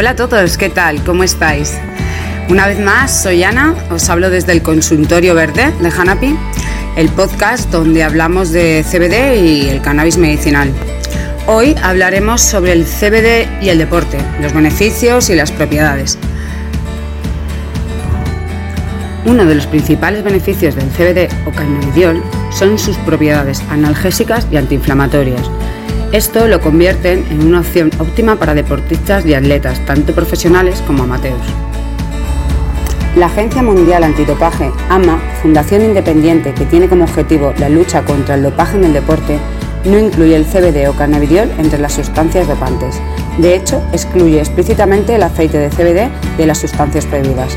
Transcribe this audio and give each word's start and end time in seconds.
Hola 0.00 0.12
a 0.12 0.16
todos, 0.16 0.56
¿qué 0.56 0.70
tal? 0.70 1.04
¿Cómo 1.04 1.24
estáis? 1.24 1.76
Una 2.48 2.66
vez 2.66 2.78
más, 2.78 3.22
soy 3.22 3.42
Ana, 3.42 3.74
os 3.90 4.08
hablo 4.08 4.30
desde 4.30 4.52
el 4.52 4.62
consultorio 4.62 5.34
verde 5.34 5.74
de 5.78 5.88
Hanapi, 5.90 6.34
el 6.96 7.10
podcast 7.10 7.70
donde 7.70 8.02
hablamos 8.02 8.50
de 8.50 8.82
CBD 8.82 9.44
y 9.44 9.68
el 9.68 9.82
cannabis 9.82 10.16
medicinal. 10.16 10.72
Hoy 11.46 11.76
hablaremos 11.82 12.40
sobre 12.40 12.72
el 12.72 12.86
CBD 12.86 13.46
y 13.62 13.68
el 13.68 13.76
deporte, 13.76 14.16
los 14.40 14.54
beneficios 14.54 15.28
y 15.28 15.34
las 15.34 15.52
propiedades. 15.52 16.16
Uno 19.26 19.44
de 19.44 19.54
los 19.54 19.66
principales 19.66 20.24
beneficios 20.24 20.76
del 20.76 20.88
CBD 20.88 21.28
o 21.46 21.50
cannabidiol 21.50 22.22
son 22.50 22.78
sus 22.78 22.96
propiedades 22.96 23.62
analgésicas 23.68 24.46
y 24.50 24.56
antiinflamatorias. 24.56 25.59
Esto 26.12 26.48
lo 26.48 26.60
convierte 26.60 27.12
en 27.12 27.46
una 27.46 27.60
opción 27.60 27.88
óptima 28.00 28.34
para 28.34 28.52
deportistas 28.52 29.24
y 29.26 29.34
atletas, 29.34 29.78
tanto 29.86 30.12
profesionales 30.12 30.82
como 30.84 31.04
amateurs. 31.04 31.38
La 33.14 33.26
Agencia 33.26 33.62
Mundial 33.62 34.02
Antidopaje, 34.02 34.72
AMA, 34.88 35.20
fundación 35.40 35.82
independiente 35.82 36.52
que 36.52 36.64
tiene 36.64 36.88
como 36.88 37.04
objetivo 37.04 37.54
la 37.58 37.68
lucha 37.68 38.02
contra 38.02 38.34
el 38.34 38.42
dopaje 38.42 38.76
en 38.76 38.86
el 38.86 38.92
deporte, 38.92 39.38
no 39.84 40.00
incluye 40.00 40.34
el 40.34 40.46
CBD 40.46 40.88
o 40.88 40.96
cannabidiol 40.96 41.48
entre 41.58 41.78
las 41.78 41.92
sustancias 41.92 42.48
dopantes. 42.48 43.00
De 43.38 43.54
hecho, 43.54 43.80
excluye 43.92 44.40
explícitamente 44.40 45.14
el 45.14 45.22
aceite 45.22 45.58
de 45.58 45.70
CBD 45.70 46.10
de 46.36 46.46
las 46.46 46.58
sustancias 46.58 47.06
prohibidas. 47.06 47.56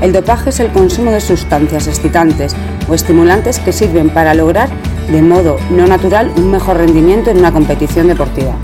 El 0.00 0.14
dopaje 0.14 0.48
es 0.48 0.60
el 0.60 0.72
consumo 0.72 1.10
de 1.10 1.20
sustancias 1.20 1.86
excitantes 1.88 2.56
o 2.88 2.94
estimulantes 2.94 3.58
que 3.58 3.74
sirven 3.74 4.08
para 4.08 4.32
lograr 4.32 4.70
de 5.10 5.22
modo 5.22 5.58
no 5.70 5.86
natural 5.86 6.32
un 6.36 6.50
mejor 6.50 6.78
rendimiento 6.78 7.30
en 7.30 7.38
una 7.38 7.52
competición 7.52 8.08
deportiva. 8.08 8.54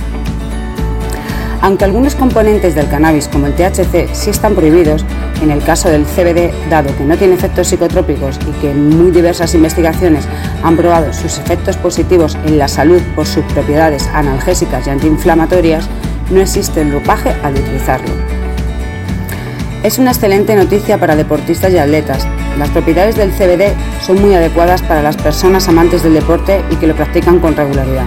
Aunque 1.60 1.84
algunos 1.84 2.14
componentes 2.14 2.74
del 2.74 2.88
cannabis 2.88 3.28
como 3.28 3.46
el 3.46 3.54
THC 3.54 4.14
sí 4.14 4.30
están 4.30 4.54
prohibidos, 4.54 5.04
en 5.42 5.50
el 5.50 5.62
caso 5.62 5.88
del 5.88 6.04
CBD, 6.04 6.52
dado 6.70 6.96
que 6.96 7.04
no 7.04 7.16
tiene 7.16 7.34
efectos 7.34 7.68
psicotrópicos 7.68 8.38
y 8.48 8.60
que 8.60 8.72
muy 8.72 9.10
diversas 9.10 9.54
investigaciones 9.54 10.24
han 10.62 10.76
probado 10.76 11.12
sus 11.12 11.38
efectos 11.38 11.76
positivos 11.76 12.36
en 12.46 12.58
la 12.58 12.68
salud 12.68 13.00
por 13.14 13.26
sus 13.26 13.44
propiedades 13.46 14.08
analgésicas 14.14 14.86
y 14.86 14.90
antiinflamatorias, 14.90 15.88
no 16.30 16.40
existe 16.40 16.82
el 16.82 16.92
dopaje 16.92 17.34
al 17.42 17.54
utilizarlo. 17.54 18.14
Es 19.82 19.98
una 19.98 20.10
excelente 20.10 20.54
noticia 20.56 20.98
para 20.98 21.16
deportistas 21.16 21.72
y 21.72 21.78
atletas. 21.78 22.26
Las 22.58 22.70
propiedades 22.70 23.16
del 23.16 23.32
CBD 23.32 23.74
son 24.00 24.20
muy 24.20 24.34
adecuadas 24.34 24.80
para 24.80 25.02
las 25.02 25.16
personas 25.16 25.68
amantes 25.68 26.02
del 26.02 26.14
deporte 26.14 26.62
y 26.70 26.76
que 26.76 26.86
lo 26.86 26.94
practican 26.94 27.38
con 27.38 27.54
regularidad. 27.54 28.06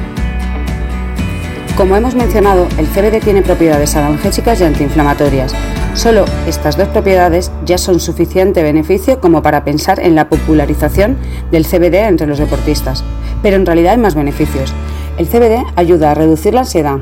Como 1.77 1.95
hemos 1.95 2.15
mencionado, 2.15 2.67
el 2.77 2.87
CBD 2.87 3.23
tiene 3.23 3.41
propiedades 3.41 3.95
analgésicas 3.95 4.59
y 4.59 4.63
antiinflamatorias. 4.65 5.53
Solo 5.93 6.25
estas 6.47 6.77
dos 6.77 6.87
propiedades 6.89 7.51
ya 7.63 7.77
son 7.77 7.99
suficiente 7.99 8.63
beneficio 8.63 9.21
como 9.21 9.41
para 9.41 9.63
pensar 9.63 9.99
en 9.99 10.15
la 10.15 10.29
popularización 10.29 11.17
del 11.51 11.65
CBD 11.65 12.07
entre 12.07 12.27
los 12.27 12.39
deportistas. 12.39 13.03
Pero 13.41 13.55
en 13.55 13.65
realidad 13.65 13.93
hay 13.93 13.99
más 13.99 14.15
beneficios. 14.15 14.73
El 15.17 15.27
CBD 15.27 15.63
ayuda 15.75 16.11
a 16.11 16.15
reducir 16.15 16.53
la 16.53 16.61
ansiedad 16.61 16.99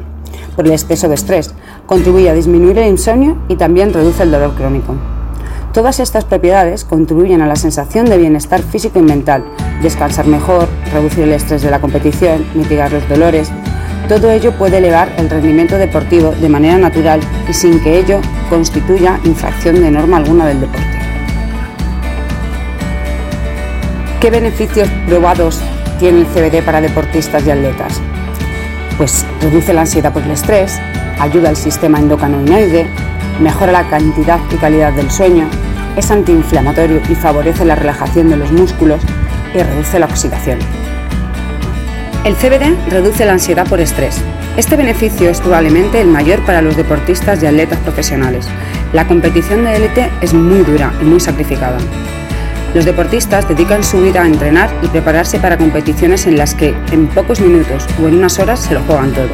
por 0.56 0.66
el 0.66 0.74
exceso 0.74 1.08
de 1.08 1.16
estrés, 1.16 1.54
contribuye 1.86 2.30
a 2.30 2.34
disminuir 2.34 2.78
el 2.78 2.90
insomnio 2.90 3.38
y 3.48 3.56
también 3.56 3.94
reduce 3.94 4.24
el 4.24 4.32
dolor 4.32 4.54
crónico. 4.56 4.96
Todas 5.78 6.00
estas 6.00 6.26
propiedades 6.26 6.86
contribuyen 6.86 7.44
a 7.44 7.46
la 7.46 7.56
sensación 7.56 8.08
de 8.08 8.18
bienestar 8.18 8.64
físico 8.64 8.98
y 8.98 9.04
mental, 9.04 9.46
descansar 9.84 10.26
mejor, 10.26 10.68
reducir 10.92 11.26
el 11.26 11.34
estrés 11.34 11.62
de 11.62 11.70
la 11.70 11.80
competición, 11.80 12.44
mitigar 12.56 12.92
los 12.92 13.08
dolores. 13.08 13.52
Todo 14.10 14.32
ello 14.32 14.54
puede 14.54 14.80
elevar 14.80 15.14
el 15.20 15.30
rendimiento 15.30 15.78
deportivo 15.78 16.32
de 16.32 16.50
manera 16.50 16.80
natural 16.80 17.20
y 17.48 17.54
sin 17.54 17.80
que 17.80 18.00
ello 18.00 18.22
constituya 18.50 19.20
infracción 19.24 19.80
de 19.80 19.92
norma 19.92 20.18
alguna 20.18 20.48
del 20.48 20.62
deporte. 20.62 21.00
¿Qué 24.20 24.32
beneficios 24.32 24.90
probados 25.08 25.62
tiene 26.00 26.22
el 26.22 26.26
CBD 26.26 26.66
para 26.66 26.82
deportistas 26.82 27.46
y 27.46 27.52
atletas? 27.52 28.02
Pues 28.98 29.28
reduce 29.42 29.76
la 29.76 29.82
ansiedad 29.82 30.12
por 30.12 30.24
el 30.24 30.32
estrés, 30.32 30.80
ayuda 31.20 31.50
al 31.50 31.56
sistema 31.56 32.00
endocannabinoide, 32.00 32.88
mejora 33.40 33.72
la 33.72 33.88
cantidad 33.88 34.40
y 34.52 34.56
calidad 34.56 34.92
del 34.94 35.12
sueño, 35.12 35.48
es 35.98 36.12
antiinflamatorio 36.12 37.02
y 37.10 37.16
favorece 37.16 37.66
la 37.66 37.76
relajación 37.76 38.30
de 38.30 38.38
los 38.38 38.52
músculos 38.52 39.02
y 39.54 39.58
reduce 39.58 40.00
la 40.00 40.06
oxidación. 40.06 40.60
El 42.24 42.36
CBD 42.36 42.76
reduce 42.90 43.26
la 43.26 43.34
ansiedad 43.34 43.68
por 43.68 43.80
estrés. 43.80 44.22
Este 44.58 44.76
beneficio 44.76 45.30
es 45.30 45.42
probablemente 45.42 46.00
el 46.00 46.08
mayor 46.08 46.40
para 46.46 46.62
los 46.62 46.78
deportistas 46.78 47.42
y 47.42 47.46
atletas 47.46 47.80
profesionales. 47.80 48.48
La 48.94 49.08
competición 49.08 49.64
de 49.64 49.76
élite 49.76 50.10
es 50.22 50.34
muy 50.34 50.60
dura 50.60 50.94
y 51.02 51.06
muy 51.06 51.20
sacrificada. 51.20 51.78
Los 52.74 52.86
deportistas 52.86 53.48
dedican 53.48 53.84
su 53.84 54.02
vida 54.02 54.24
a 54.24 54.28
entrenar 54.28 54.70
y 54.84 54.88
prepararse 54.88 55.40
para 55.40 55.58
competiciones 55.58 56.28
en 56.28 56.38
las 56.38 56.54
que 56.54 56.76
en 56.92 57.08
pocos 57.08 57.40
minutos 57.40 57.86
o 58.02 58.08
en 58.08 58.16
unas 58.16 58.40
horas 58.40 58.60
se 58.60 58.74
lo 58.74 58.82
juegan 58.82 59.14
todo. 59.14 59.30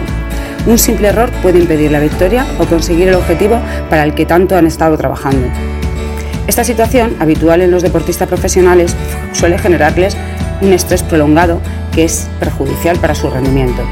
Un 0.66 0.78
simple 0.78 1.10
error 1.10 1.30
puede 1.42 1.60
impedir 1.60 1.92
la 1.92 2.00
victoria 2.00 2.46
o 2.60 2.66
conseguir 2.66 3.10
el 3.10 3.16
objetivo 3.16 3.60
para 3.90 4.04
el 4.04 4.14
que 4.14 4.26
tanto 4.26 4.56
han 4.56 4.68
estado 4.68 4.98
trabajando. 4.98 5.48
Esta 6.48 6.64
situación, 6.64 7.16
habitual 7.20 7.62
en 7.62 7.72
los 7.72 7.84
deportistas 7.84 8.28
profesionales, 8.28 8.96
suele 9.32 9.58
generarles 9.58 10.18
un 10.62 10.74
estrés 10.74 11.02
prolongado 11.02 11.62
que 11.94 12.04
es 12.04 12.28
perjudicial 12.40 12.98
para 12.98 13.16
su 13.16 13.30
rendimiento. 13.30 13.84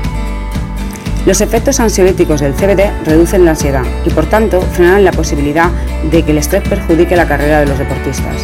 Los 1.26 1.40
efectos 1.40 1.80
ansiolíticos 1.80 2.42
del 2.42 2.54
CBD 2.54 2.92
reducen 3.06 3.46
la 3.46 3.52
ansiedad 3.52 3.84
y 4.06 4.10
por 4.10 4.26
tanto 4.26 4.60
frenan 4.62 5.06
la 5.06 5.12
posibilidad 5.12 5.70
de 6.10 6.24
que 6.24 6.32
el 6.32 6.40
estrés 6.40 6.68
perjudique 6.68 7.16
la 7.16 7.28
carrera 7.28 7.60
de 7.60 7.68
los 7.68 7.78
deportistas. 7.78 8.36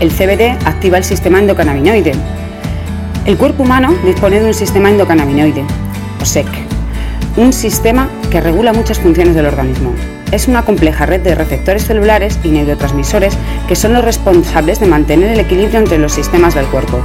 El 0.00 0.10
CBD 0.10 0.56
activa 0.64 0.96
el 0.96 1.04
sistema 1.04 1.38
endocannabinoide, 1.38 2.12
el 3.26 3.36
cuerpo 3.36 3.62
humano 3.62 3.94
dispone 4.06 4.40
de 4.40 4.46
un 4.46 4.54
sistema 4.54 4.88
endocannabinoide, 4.88 5.62
o 6.20 6.24
SEC, 6.24 6.46
un 7.36 7.52
sistema 7.52 8.08
que 8.30 8.40
regula 8.40 8.72
muchas 8.72 8.98
funciones 8.98 9.34
del 9.34 9.44
organismo. 9.44 9.92
Es 10.30 10.46
una 10.46 10.62
compleja 10.62 11.06
red 11.06 11.22
de 11.22 11.34
receptores 11.34 11.86
celulares 11.86 12.38
y 12.44 12.48
neurotransmisores 12.48 13.34
que 13.66 13.74
son 13.74 13.94
los 13.94 14.04
responsables 14.04 14.78
de 14.78 14.86
mantener 14.86 15.30
el 15.30 15.40
equilibrio 15.40 15.78
entre 15.78 15.98
los 15.98 16.12
sistemas 16.12 16.54
del 16.54 16.66
cuerpo. 16.66 17.02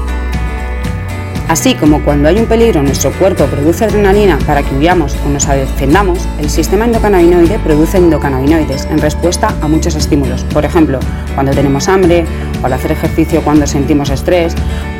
Así 1.47 1.75
como 1.75 2.03
cuando 2.03 2.27
hay 2.27 2.37
un 2.39 2.47
peligro 2.47 2.83
nuestro 2.83 3.11
cuerpo 3.11 3.45
produce 3.45 3.85
adrenalina 3.85 4.37
para 4.45 4.61
que 4.61 4.75
huyamos 4.75 5.15
o 5.25 5.29
nos 5.29 5.47
defendamos, 5.47 6.27
el 6.39 6.49
sistema 6.49 6.83
endocannabinoide 6.83 7.59
produce 7.59 7.97
endocannabinoides 7.97 8.85
en 8.91 8.99
respuesta 8.99 9.55
a 9.61 9.67
muchos 9.69 9.95
estímulos. 9.95 10.43
Por 10.45 10.65
ejemplo, 10.65 10.99
cuando 11.33 11.53
tenemos 11.53 11.87
hambre, 11.87 12.25
o 12.61 12.65
al 12.65 12.73
hacer 12.73 12.91
ejercicio 12.91 13.41
cuando 13.41 13.67
sentimos 13.67 14.09
estrés, 14.09 14.53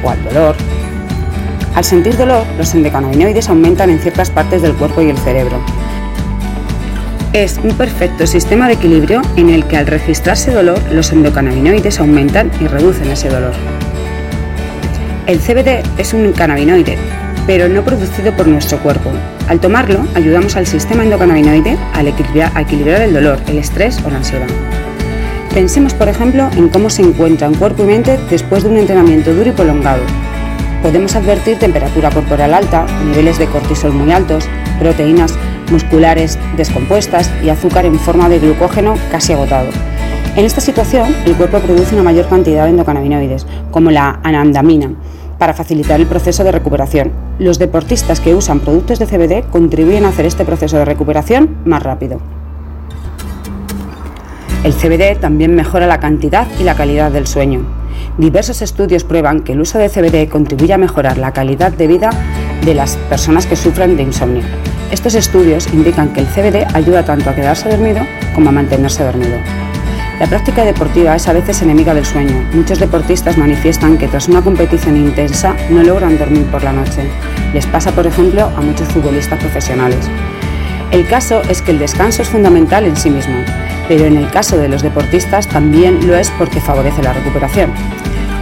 o 0.04 0.10
al 0.10 0.24
dolor, 0.24 0.56
al 1.76 1.84
sentir 1.84 2.16
dolor, 2.16 2.46
los 2.58 2.74
endocannabinoides 2.74 3.50
aumentan 3.50 3.90
en 3.90 4.00
ciertas 4.00 4.30
partes 4.30 4.62
del 4.62 4.76
cuerpo 4.76 5.02
y 5.02 5.10
el 5.10 5.18
cerebro. 5.18 5.60
Es 7.34 7.60
un 7.64 7.76
perfecto 7.76 8.28
sistema 8.28 8.68
de 8.68 8.76
equilibrio 8.76 9.24
en 9.38 9.50
el 9.50 9.66
que 9.66 9.76
al 9.76 9.88
registrarse 9.88 10.52
dolor, 10.52 10.80
los 10.92 11.12
endocannabinoides 11.12 12.00
aumentan 12.00 12.52
y 12.62 12.68
reducen 12.68 13.10
ese 13.10 13.28
dolor. 13.28 13.54
El 15.26 15.40
CBD 15.40 15.82
es 15.98 16.14
un 16.14 16.32
cannabinoide, 16.32 16.96
pero 17.48 17.68
no 17.68 17.84
producido 17.84 18.34
por 18.34 18.48
nuestro 18.48 18.78
cuerpo. 18.84 19.10
Al 19.48 19.60
tomarlo, 19.60 20.06
ayudamos 20.14 20.56
al 20.58 20.68
sistema 20.68 21.02
endocannabinoide 21.02 21.76
a 21.94 22.04
equilibrar, 22.04 23.02
el 23.02 23.14
dolor, 23.14 23.40
el 23.48 23.58
estrés 23.58 24.00
o 24.06 24.12
la 24.12 24.18
ansiedad. 24.18 24.48
Pensemos, 25.56 25.96
por 25.96 26.10
ejemplo, 26.10 26.52
en 26.56 26.70
cómo 26.70 26.92
se 26.92 27.02
encuentran 27.02 27.56
cuerpo 27.56 27.82
y 27.82 27.88
mente 27.88 28.20
después 28.30 28.62
de 28.62 28.70
un 28.70 28.78
entrenamiento 28.78 29.34
duro 29.34 29.50
y 29.50 29.54
prolongado, 29.54 30.04
podemos 30.84 31.16
advertir 31.16 31.58
temperatura 31.58 32.12
corporal 32.12 32.54
alta, 32.54 32.86
niveles 33.08 33.40
de 33.40 33.48
cortisol 33.48 33.94
muy 33.94 34.12
altos, 34.12 34.48
proteínas 34.80 35.34
musculares 35.74 36.40
descompuestas 36.56 37.30
y 37.44 37.50
azúcar 37.50 37.86
en 37.86 38.00
forma 38.00 38.30
de 38.30 38.40
glucógeno 38.40 38.94
casi 39.12 39.34
agotado. 39.34 39.70
En 40.36 40.46
esta 40.46 40.62
situación, 40.62 41.14
el 41.26 41.36
cuerpo 41.36 41.60
produce 41.60 41.94
una 41.96 42.04
mayor 42.04 42.28
cantidad 42.28 42.64
de 42.64 42.70
endocannabinoides, 42.70 43.46
como 43.72 43.92
la 43.92 44.20
anandamina, 44.24 44.92
para 45.38 45.54
facilitar 45.54 46.00
el 46.00 46.08
proceso 46.08 46.44
de 46.44 46.52
recuperación. 46.52 47.12
Los 47.40 47.60
deportistas 47.60 48.20
que 48.20 48.34
usan 48.34 48.60
productos 48.60 49.00
de 49.00 49.06
CBD 49.06 49.50
contribuyen 49.50 50.06
a 50.06 50.10
hacer 50.10 50.26
este 50.26 50.46
proceso 50.46 50.78
de 50.78 50.86
recuperación 50.86 51.58
más 51.66 51.84
rápido. 51.84 52.20
El 54.64 54.74
CBD 54.74 55.20
también 55.20 55.56
mejora 55.56 55.88
la 55.88 56.00
cantidad 56.00 56.48
y 56.60 56.64
la 56.64 56.76
calidad 56.76 57.12
del 57.12 57.28
sueño. 57.28 57.66
Diversos 58.18 58.62
estudios 58.62 59.04
prueban 59.04 59.42
que 59.42 59.54
el 59.54 59.62
uso 59.62 59.78
de 59.78 59.90
CBD 59.90 60.30
contribuye 60.30 60.74
a 60.74 60.78
mejorar 60.78 61.18
la 61.18 61.34
calidad 61.34 61.74
de 61.74 61.88
vida 61.88 62.12
de 62.64 62.74
las 62.74 62.96
personas 63.10 63.46
que 63.46 63.56
sufren 63.56 63.98
de 63.98 64.04
insomnio. 64.04 64.44
Estos 64.94 65.16
estudios 65.16 65.74
indican 65.74 66.14
que 66.14 66.20
el 66.20 66.28
CBD 66.28 66.68
ayuda 66.76 67.04
tanto 67.04 67.28
a 67.28 67.34
quedarse 67.34 67.68
dormido 67.68 68.06
como 68.36 68.50
a 68.50 68.52
mantenerse 68.52 69.04
dormido. 69.04 69.40
La 70.20 70.28
práctica 70.28 70.64
deportiva 70.64 71.16
es 71.16 71.28
a 71.28 71.34
veces 71.34 71.64
enemiga 71.64 71.96
del 71.96 72.06
sueño. 72.06 72.48
Muchos 72.54 72.78
deportistas 72.78 73.36
manifiestan 73.36 73.98
que 73.98 74.08
tras 74.08 74.28
una 74.28 74.44
competición 74.44 74.96
intensa 74.96 75.56
no 75.72 75.82
logran 75.82 76.20
dormir 76.20 76.46
por 76.46 76.64
la 76.64 76.74
noche. 76.74 77.10
Les 77.56 77.66
pasa, 77.66 77.92
por 77.92 78.06
ejemplo, 78.06 78.44
a 78.56 78.62
muchos 78.62 78.88
futbolistas 78.90 79.40
profesionales. 79.40 80.08
El 80.92 81.08
caso 81.08 81.42
es 81.50 81.64
que 81.64 81.72
el 81.72 81.80
descanso 81.80 82.22
es 82.22 82.30
fundamental 82.30 82.86
en 82.86 82.96
sí 82.96 83.10
mismo, 83.10 83.38
pero 83.88 84.06
en 84.06 84.16
el 84.16 84.30
caso 84.30 84.60
de 84.60 84.70
los 84.70 84.84
deportistas 84.84 85.48
también 85.48 86.08
lo 86.08 86.16
es 86.16 86.30
porque 86.38 86.62
favorece 86.62 87.02
la 87.02 87.14
recuperación. 87.14 87.72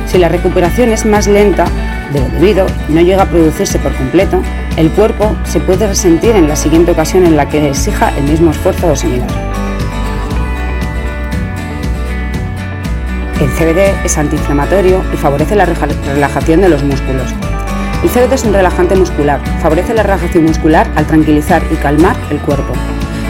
Si 0.05 0.17
la 0.17 0.27
recuperación 0.27 0.89
es 0.91 1.05
más 1.05 1.27
lenta 1.27 1.63
de 2.11 2.19
lo 2.19 2.27
debido 2.27 2.65
y 2.89 2.91
no 2.91 2.99
llega 2.99 3.23
a 3.23 3.29
producirse 3.29 3.79
por 3.79 3.95
completo, 3.95 4.43
el 4.77 4.89
cuerpo 4.91 5.35
se 5.43 5.59
puede 5.59 5.87
resentir 5.87 6.35
en 6.35 6.47
la 6.47 6.55
siguiente 6.55 6.91
ocasión 6.91 7.25
en 7.25 7.35
la 7.35 7.47
que 7.47 7.67
exija 7.69 8.15
el 8.17 8.23
mismo 8.23 8.51
esfuerzo 8.51 8.91
o 8.91 8.95
similar. 8.95 9.29
El 13.39 13.49
CBD 13.49 14.05
es 14.05 14.17
antiinflamatorio 14.17 15.03
y 15.13 15.17
favorece 15.17 15.55
la 15.55 15.65
relajación 15.65 16.61
de 16.61 16.69
los 16.69 16.83
músculos. 16.83 17.33
El 18.03 18.09
CBD 18.09 18.33
es 18.33 18.43
un 18.45 18.53
relajante 18.53 18.95
muscular, 18.95 19.41
favorece 19.61 19.93
la 19.93 20.03
relajación 20.03 20.45
muscular 20.45 20.89
al 20.95 21.05
tranquilizar 21.05 21.61
y 21.71 21.75
calmar 21.75 22.15
el 22.29 22.39
cuerpo. 22.39 22.73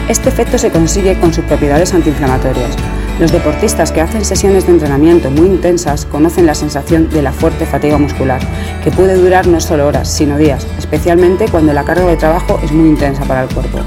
Este 0.08 0.28
efecto 0.28 0.58
se 0.58 0.70
consigue 0.70 1.18
con 1.18 1.32
sus 1.32 1.44
propiedades 1.44 1.92
antiinflamatorias. 1.94 2.76
Los 3.22 3.30
deportistas 3.30 3.92
que 3.92 4.00
hacen 4.00 4.24
sesiones 4.24 4.66
de 4.66 4.72
entrenamiento 4.72 5.30
muy 5.30 5.46
intensas 5.46 6.06
conocen 6.06 6.44
la 6.44 6.56
sensación 6.56 7.08
de 7.08 7.22
la 7.22 7.30
fuerte 7.30 7.66
fatiga 7.66 7.96
muscular, 7.96 8.40
que 8.82 8.90
puede 8.90 9.14
durar 9.14 9.46
no 9.46 9.60
solo 9.60 9.86
horas, 9.86 10.12
sino 10.12 10.36
días, 10.36 10.66
especialmente 10.76 11.46
cuando 11.48 11.72
la 11.72 11.84
carga 11.84 12.04
de 12.06 12.16
trabajo 12.16 12.58
es 12.64 12.72
muy 12.72 12.88
intensa 12.88 13.24
para 13.24 13.44
el 13.44 13.48
cuerpo. 13.48 13.78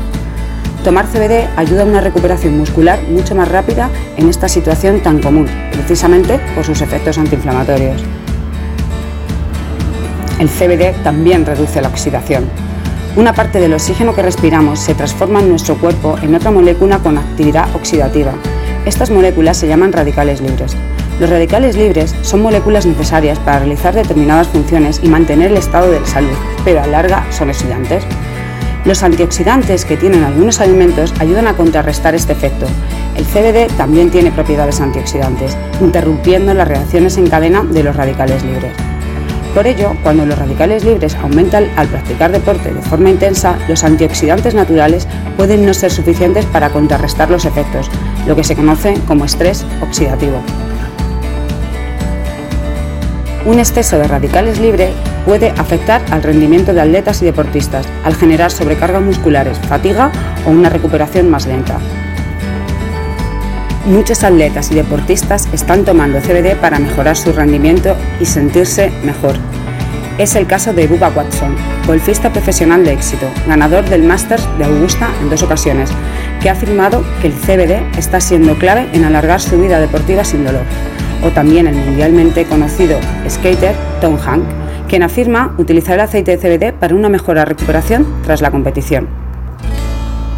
Tomar 0.85 1.07
CBD 1.07 1.49
ayuda 1.57 1.81
a 1.81 1.85
una 1.85 1.99
recuperación 1.99 2.57
muscular 2.57 3.03
mucho 3.09 3.35
más 3.35 3.49
rápida 3.49 3.89
en 4.15 4.29
esta 4.29 4.47
situación 4.47 5.01
tan 5.01 5.21
común, 5.21 5.49
precisamente 5.73 6.39
por 6.55 6.63
sus 6.63 6.79
efectos 6.79 7.17
antiinflamatorios. 7.17 8.01
El 10.39 10.47
CBD 10.47 11.03
también 11.03 11.45
reduce 11.45 11.81
la 11.81 11.89
oxidación, 11.89 12.45
una 13.17 13.33
parte 13.33 13.59
del 13.59 13.73
oxígeno 13.73 14.15
que 14.15 14.21
respiramos 14.21 14.79
se 14.79 14.95
transforma 14.95 15.41
en 15.41 15.49
nuestro 15.49 15.75
cuerpo 15.75 16.17
en 16.21 16.35
otra 16.35 16.51
molécula 16.51 16.99
con 16.99 17.17
actividad 17.17 17.67
oxidativa. 17.75 18.31
Estas 18.85 19.09
moléculas 19.09 19.57
se 19.57 19.67
llaman 19.67 19.91
radicales 19.91 20.41
libres. 20.41 20.77
Los 21.19 21.29
radicales 21.29 21.75
libres 21.75 22.13
son 22.21 22.43
moléculas 22.43 22.85
necesarias 22.85 23.39
para 23.39 23.59
realizar 23.59 23.95
determinadas 23.95 24.47
funciones 24.47 24.99
y 25.01 25.07
mantener 25.07 25.51
el 25.51 25.57
estado 25.57 25.89
de 25.89 26.05
salud, 26.05 26.37
pero 26.63 26.83
a 26.83 26.87
larga 26.87 27.25
son 27.31 27.49
oxidantes. 27.49 28.03
Los 28.85 29.01
antioxidantes 29.01 29.85
que 29.85 29.97
tienen 29.97 30.23
algunos 30.23 30.59
alimentos 30.59 31.13
ayudan 31.19 31.47
a 31.47 31.57
contrarrestar 31.57 32.13
este 32.13 32.33
efecto. 32.33 32.67
El 33.17 33.25
CBD 33.25 33.73
también 33.75 34.11
tiene 34.11 34.31
propiedades 34.31 34.79
antioxidantes, 34.79 35.57
interrumpiendo 35.81 36.53
las 36.53 36.67
reacciones 36.67 37.17
en 37.17 37.27
cadena 37.27 37.63
de 37.63 37.81
los 37.81 37.95
radicales 37.95 38.43
libres. 38.43 38.73
Por 39.55 39.65
ello, 39.65 39.95
cuando 40.03 40.25
los 40.25 40.37
radicales 40.37 40.83
libres 40.83 41.15
aumentan 41.15 41.69
al 41.77 41.87
practicar 41.87 42.31
deporte 42.31 42.73
de 42.73 42.81
forma 42.81 43.09
intensa, 43.09 43.57
los 43.69 43.85
antioxidantes 43.85 44.53
naturales 44.53 45.07
pueden 45.37 45.65
no 45.65 45.73
ser 45.73 45.91
suficientes 45.91 46.45
para 46.45 46.69
contrarrestar 46.69 47.31
los 47.31 47.45
efectos, 47.45 47.89
lo 48.27 48.35
que 48.35 48.43
se 48.43 48.55
conoce 48.55 48.95
como 49.07 49.25
estrés 49.25 49.65
oxidativo. 49.81 50.41
Un 53.45 53.59
exceso 53.59 53.99
de 53.99 54.07
radicales 54.07 54.59
libres 54.59 54.91
puede 55.25 55.51
afectar 55.51 56.01
al 56.11 56.23
rendimiento 56.23 56.73
de 56.73 56.81
atletas 56.81 57.21
y 57.21 57.25
deportistas, 57.25 57.87
al 58.03 58.15
generar 58.15 58.51
sobrecargas 58.51 59.03
musculares, 59.03 59.59
fatiga 59.59 60.11
o 60.45 60.49
una 60.49 60.69
recuperación 60.69 61.29
más 61.29 61.45
lenta. 61.45 61.79
Muchos 63.85 64.23
atletas 64.23 64.71
y 64.71 64.75
deportistas 64.75 65.47
están 65.53 65.85
tomando 65.85 66.19
CBD 66.19 66.55
para 66.59 66.79
mejorar 66.79 67.15
su 67.15 67.31
rendimiento 67.31 67.95
y 68.19 68.25
sentirse 68.25 68.91
mejor. 69.03 69.35
Es 70.17 70.35
el 70.35 70.47
caso 70.47 70.73
de 70.73 70.87
Bubba 70.87 71.09
Watson, 71.09 71.55
golfista 71.85 72.31
profesional 72.31 72.83
de 72.83 72.93
éxito, 72.93 73.27
ganador 73.47 73.85
del 73.85 74.01
Masters 74.01 74.47
de 74.57 74.65
Augusta 74.65 75.09
en 75.21 75.29
dos 75.29 75.43
ocasiones, 75.43 75.91
que 76.45 76.49
ha 76.51 76.53
afirmado 76.53 77.03
que 77.23 77.27
el 77.29 77.33
CBD 77.33 77.97
está 77.97 78.21
siendo 78.21 78.53
clave 78.59 78.87
en 78.93 79.03
alargar 79.03 79.41
su 79.41 79.59
vida 79.59 79.79
deportiva 79.79 80.23
sin 80.23 80.45
dolor. 80.45 80.61
O 81.23 81.31
también 81.31 81.65
el 81.65 81.73
mundialmente 81.73 82.45
conocido 82.45 82.99
skater 83.27 83.73
Tom 83.99 84.15
Hank, 84.17 84.43
quien 84.87 85.01
afirma 85.01 85.55
utilizar 85.57 85.95
el 85.95 86.01
aceite 86.01 86.37
de 86.37 86.37
CBD 86.37 86.71
para 86.71 86.93
una 86.93 87.09
mejora 87.09 87.45
recuperación 87.45 88.05
tras 88.23 88.41
la 88.41 88.51
competición. 88.51 89.07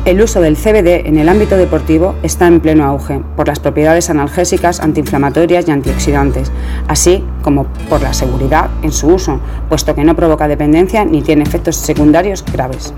El 0.06 0.22
uso 0.22 0.40
del 0.40 0.56
CBD 0.56 1.08
en 1.08 1.18
el 1.18 1.28
ámbito 1.28 1.58
deportivo 1.58 2.16
está 2.24 2.48
en 2.48 2.62
pleno 2.62 2.86
auge 2.86 3.20
por 3.36 3.50
las 3.50 3.60
propiedades 3.60 4.10
analgésicas, 4.10 4.80
antiinflamatorias 4.80 5.68
y 5.68 5.72
antioxidantes, 5.72 6.54
así 6.88 7.22
como 7.42 7.66
por 7.90 8.02
la 8.02 8.14
seguridad 8.14 8.70
en 8.82 8.94
su 8.94 9.08
uso, 9.08 9.42
puesto 9.68 9.94
que 9.94 10.06
no 10.06 10.16
provoca 10.16 10.48
dependencia 10.48 11.04
ni 11.04 11.22
tiene 11.22 11.44
efectos 11.44 11.76
secundarios 11.76 12.46
graves. 12.50 12.94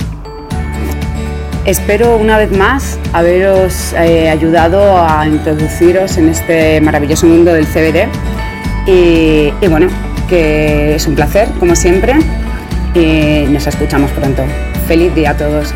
Espero 1.66 2.18
una 2.18 2.38
vez 2.38 2.52
más 2.52 2.98
haberos 3.14 3.94
eh, 3.94 4.30
ayudado 4.30 4.98
a 4.98 5.28
introduciros 5.28 6.18
en 6.18 6.30
este 6.30 6.82
maravilloso 6.82 7.28
mundo 7.28 7.54
del 7.54 7.68
CBD 7.68 8.08
y, 8.88 9.54
y 9.62 9.68
bueno, 9.68 9.88
que 10.28 10.96
es 10.96 11.06
un 11.06 11.16
placer 11.16 11.50
como 11.60 11.76
siempre 11.76 12.16
y 12.96 13.46
nos 13.52 13.68
escuchamos 13.68 14.10
pronto. 14.12 14.44
Feliz 14.88 15.14
día 15.14 15.32
a 15.32 15.38
todos. 15.38 15.74